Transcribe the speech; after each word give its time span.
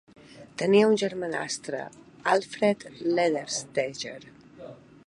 Tenia 0.61 0.87
un 0.91 0.95
germanastre, 1.01 1.83
Alfred 2.35 2.87
Ledersteger. 3.13 4.21